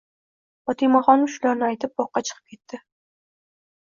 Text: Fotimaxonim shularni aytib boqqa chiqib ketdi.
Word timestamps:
Fotimaxonim 0.69 1.27
shularni 1.33 1.67
aytib 1.67 1.93
boqqa 2.01 2.23
chiqib 2.29 2.49
ketdi. 2.53 2.79